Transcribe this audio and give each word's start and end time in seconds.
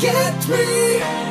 get 0.00 0.48
me. 0.48 1.29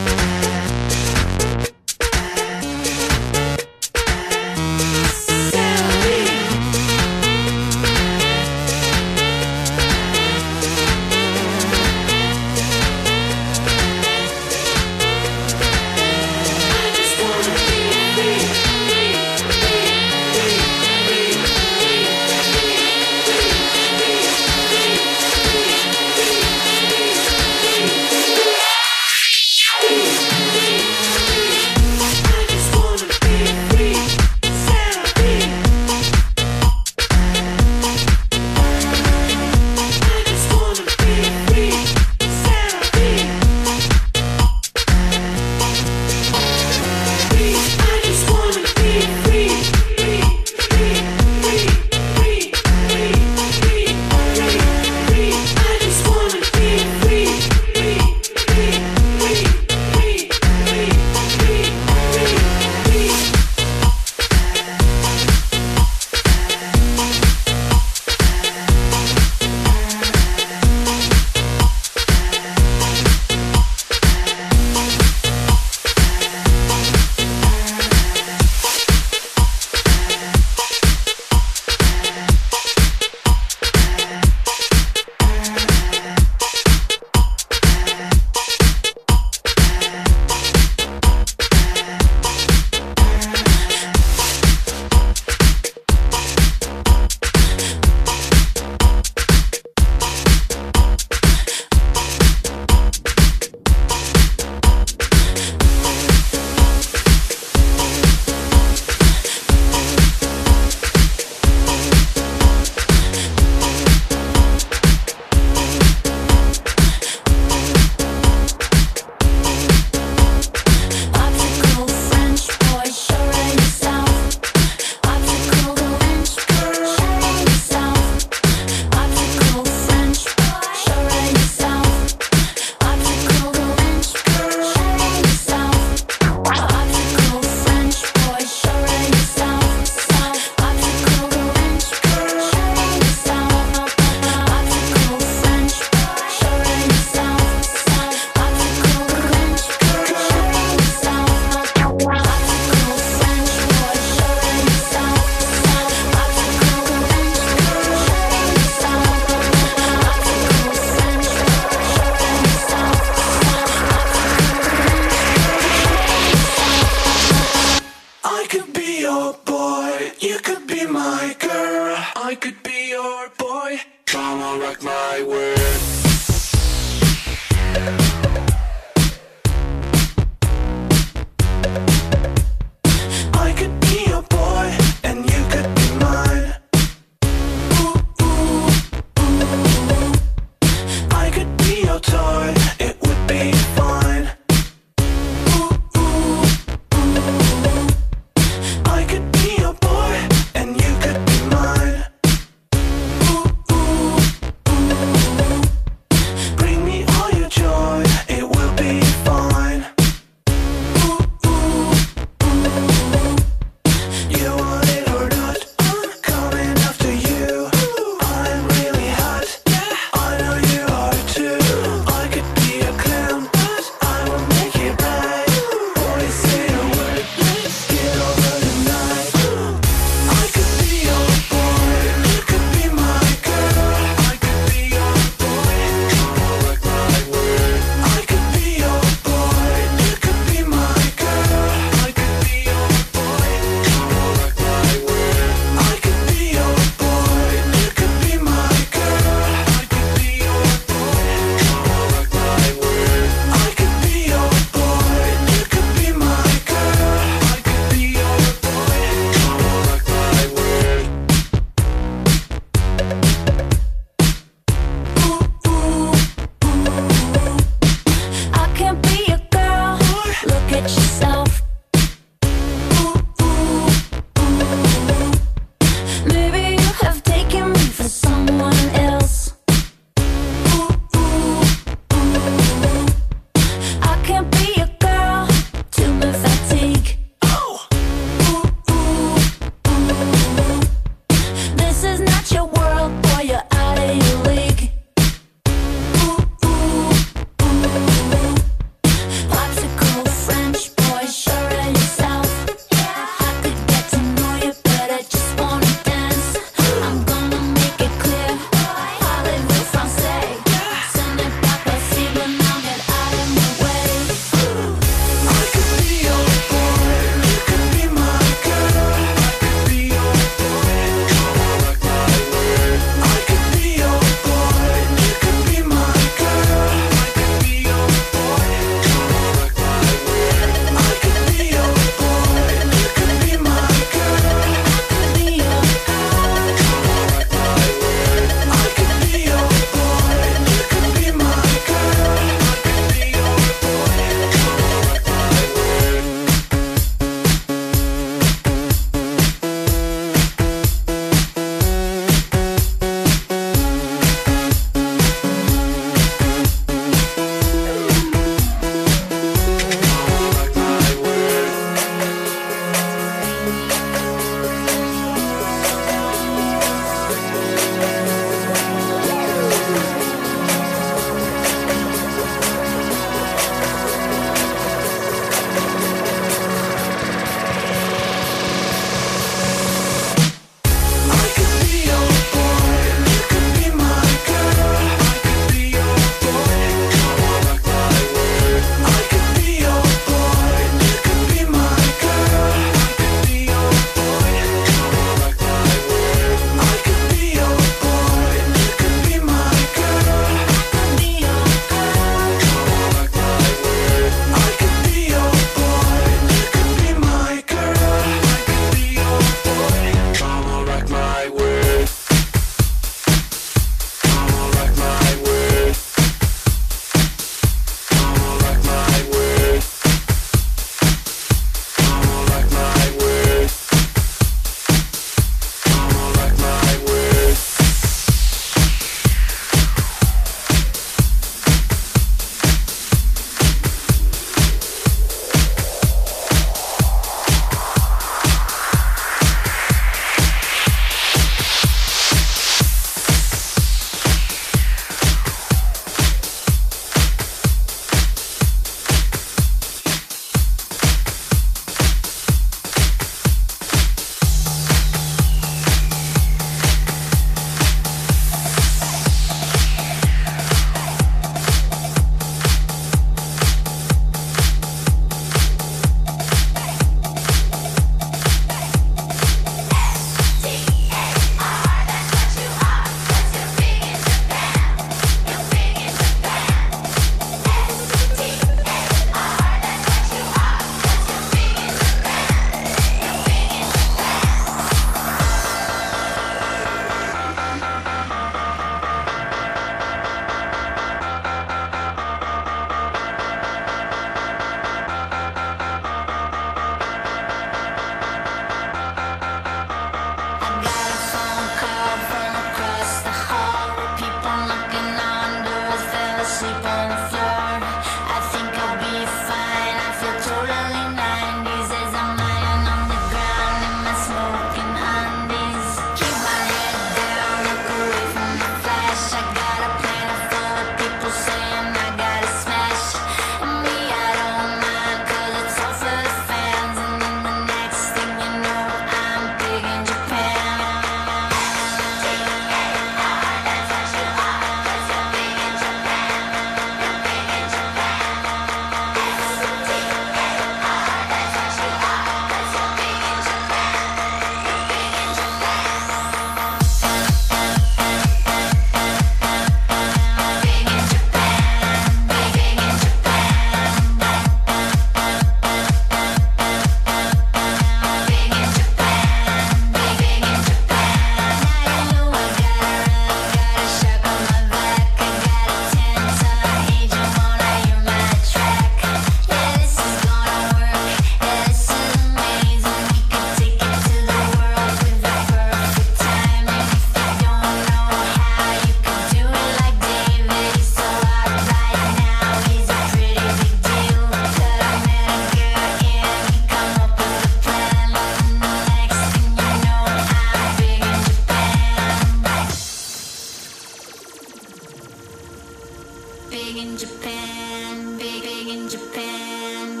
big 596.51 596.75
in 596.75 596.97
Japan, 596.97 598.17
big, 598.17 598.43
big 598.43 598.67
in 598.67 598.89
Japan. 598.89 600.00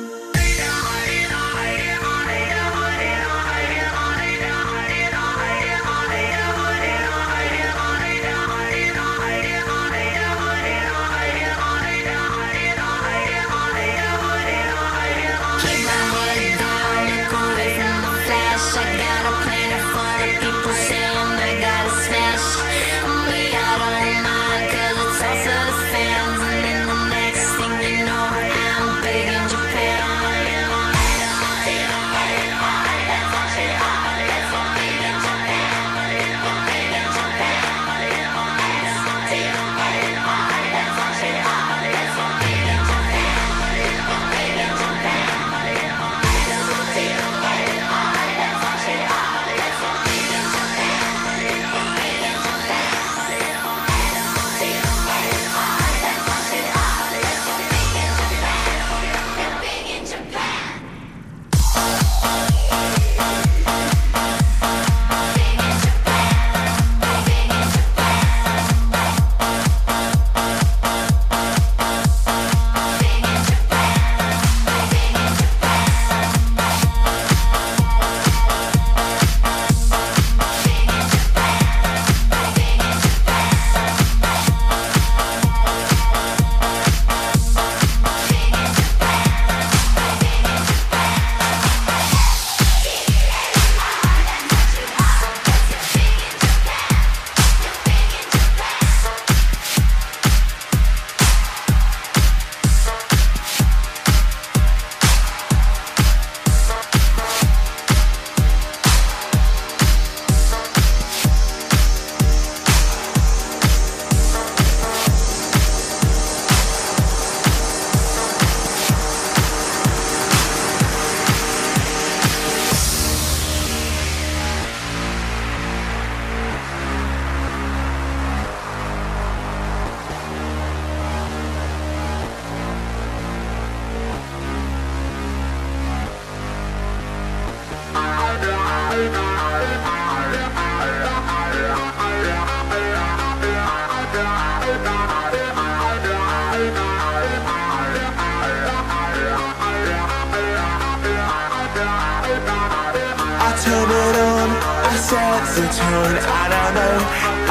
set 155.11 155.43
the 155.55 155.65
tone. 155.77 156.17
I 156.39 156.43
don't 156.53 156.73
know, 156.77 156.97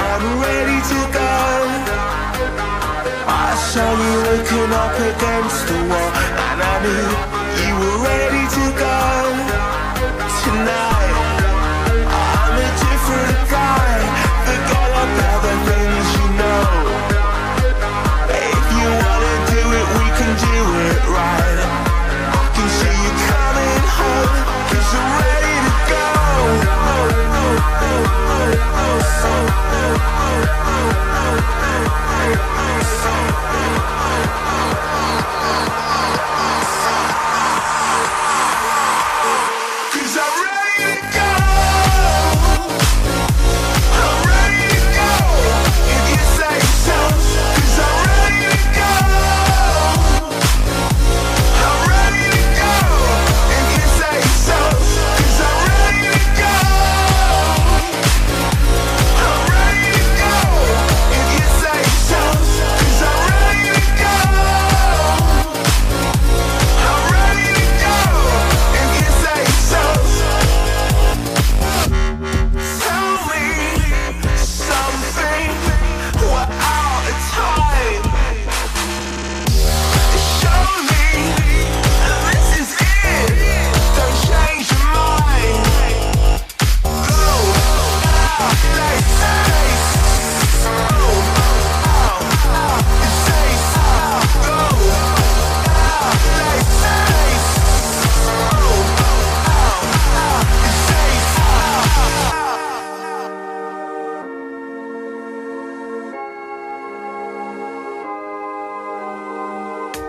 I'm 0.09 0.25
ready 0.47 0.79
to 0.93 1.01
go. 1.19 1.33
I 3.29 3.49
saw 3.71 3.89
you 4.05 4.15
looking 4.29 4.71
up 4.85 4.97
against 5.11 5.61
the 5.69 5.79
wall, 5.91 6.11
and 6.47 6.59
I 6.73 6.75
knew 6.85 7.09
you 7.61 7.73
were 7.81 7.99
ready 8.09 8.45
to 8.57 8.65
go 8.85 8.97
tonight. 10.43 11.00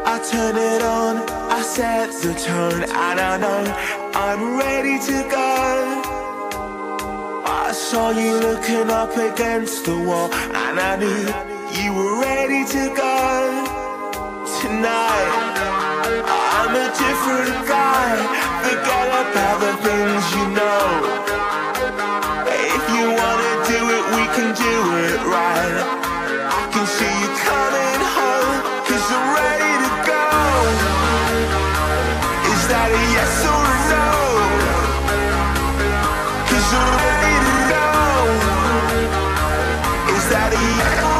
I 0.03 0.17
turn 0.31 0.55
it 0.57 0.81
on, 0.81 1.17
I 1.51 1.61
set 1.61 2.11
the 2.23 2.33
tone, 2.33 2.83
I 2.89 3.15
don't 3.15 3.41
know, 3.41 3.63
I'm 4.15 4.57
ready 4.57 4.97
to 4.97 5.17
go. 5.29 5.51
I 7.45 7.71
saw 7.71 8.09
you 8.09 8.33
looking 8.39 8.89
up 8.89 9.15
against 9.15 9.85
the 9.85 9.97
wall, 9.97 10.33
and 10.33 10.79
I 10.79 10.95
knew 10.97 11.23
you 11.79 11.93
were 11.93 12.19
ready 12.19 12.65
to 12.65 12.83
go. 12.95 13.17
Tonight, 14.61 15.31
I'm 16.27 16.73
a 16.75 16.87
different 16.97 17.67
guy, 17.67 18.09
forget 18.65 19.07
about 19.21 19.57
the 19.61 19.73
things 19.85 20.23
you 20.35 20.45
know. 20.59 20.83
If 22.49 22.83
you 22.95 23.05
wanna 23.19 23.53
do 23.69 23.79
it, 23.97 24.03
we 24.17 24.23
can 24.35 24.49
do 24.57 24.75
it 25.07 25.19
right. 25.29 25.77
I 26.51 26.61
can 26.73 26.85
see 26.97 27.15
you 27.21 27.29
coming 27.47 28.01
home, 28.17 28.57
cause 28.87 29.05
you're 29.11 29.33
ready 29.35 29.70
that 32.71 32.89
a 32.89 33.03
yes 33.15 33.35
or 33.51 33.63
a 33.67 33.79
no? 33.91 34.07
Cause 36.47 36.67
you're 36.71 36.95
ready 37.03 37.35
to 37.47 37.55
know. 37.71 38.15
Is 40.15 40.25
that 40.31 40.49
a 40.53 40.61
yes? 40.79 41.10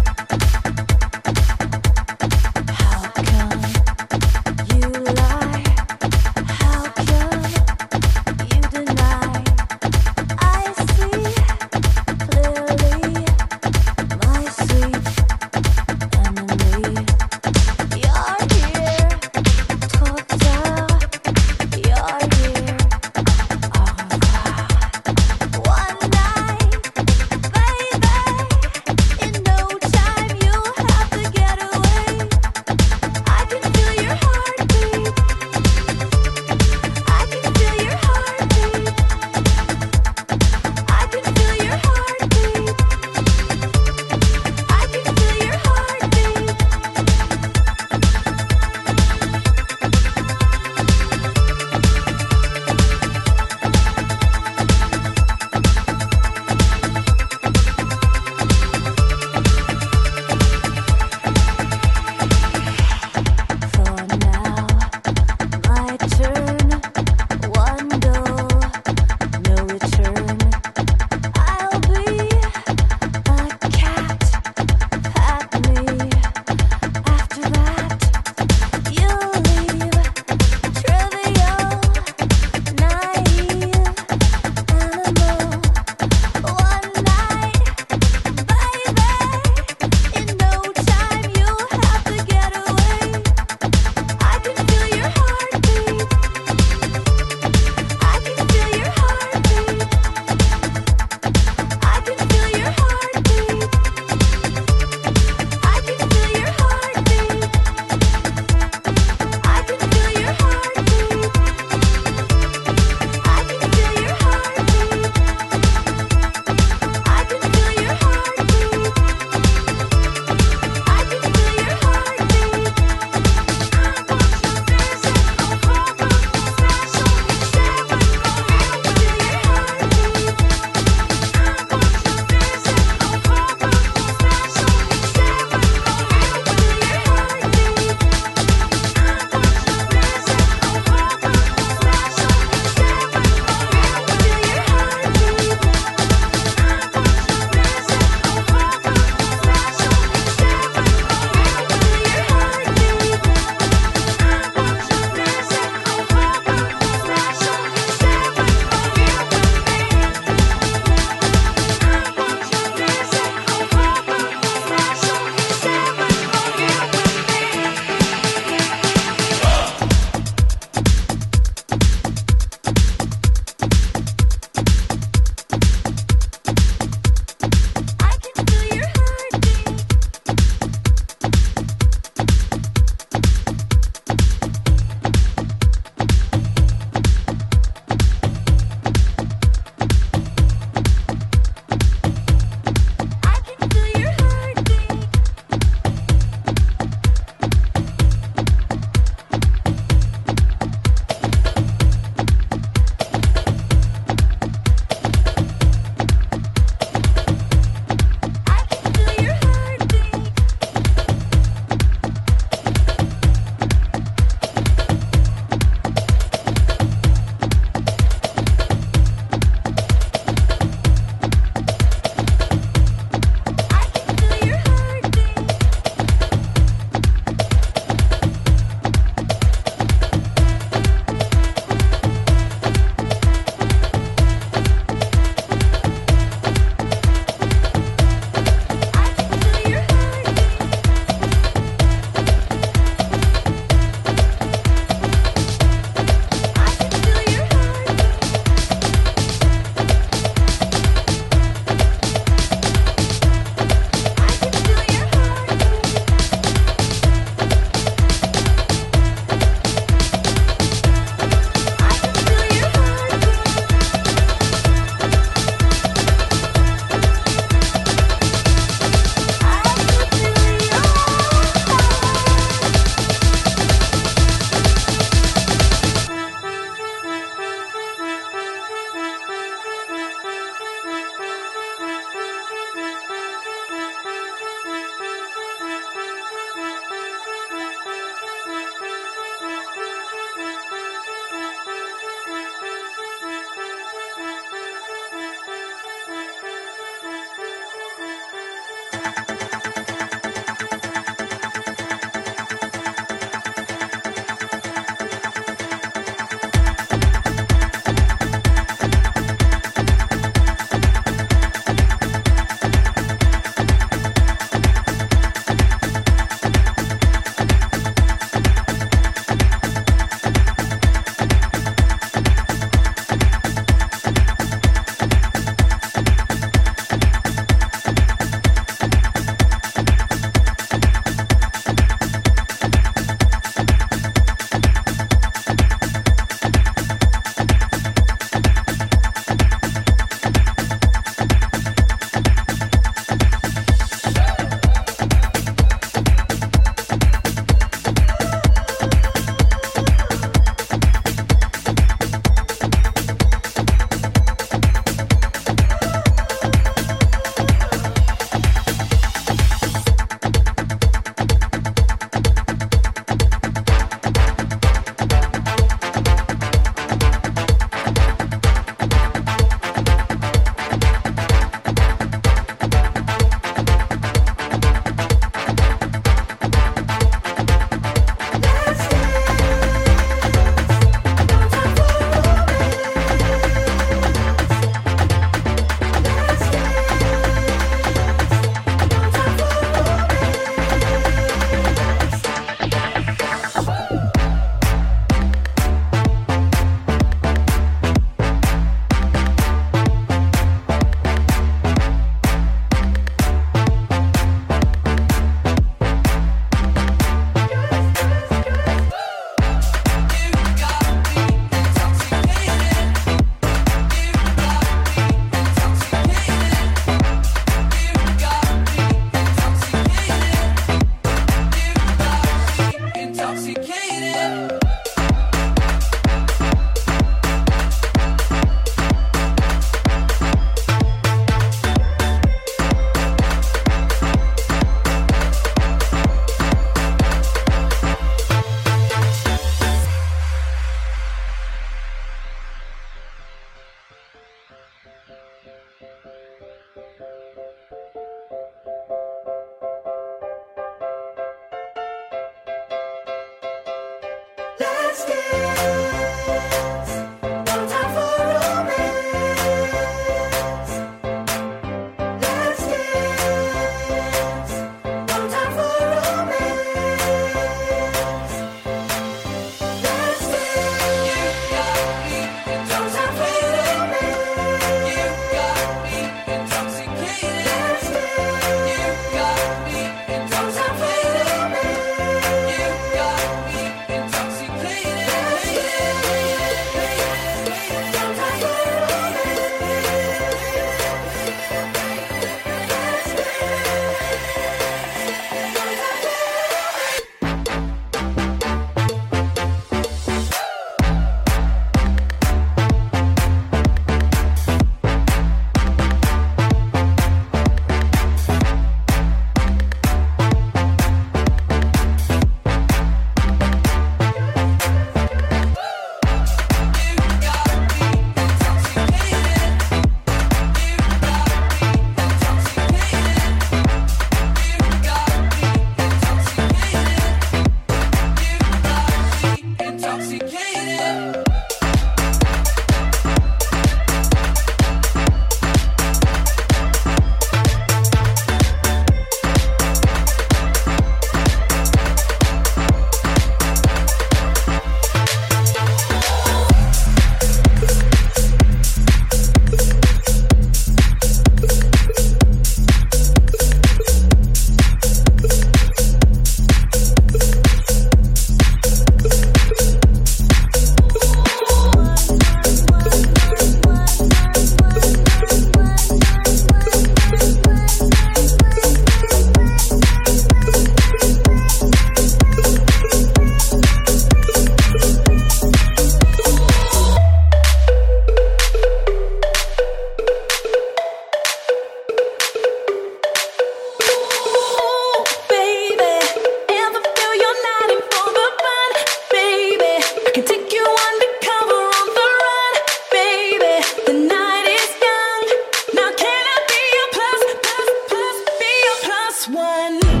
one. 599.27 600.00